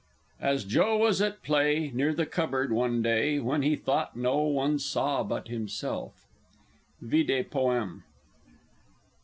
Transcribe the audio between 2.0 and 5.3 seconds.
the cupboard one day, When he thought no one saw